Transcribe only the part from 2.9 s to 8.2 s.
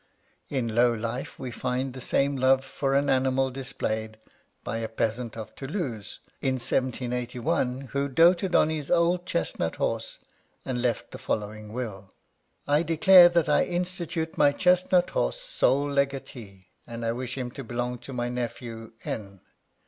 an animal displayed by a peasant of Toulouse, in 1781, who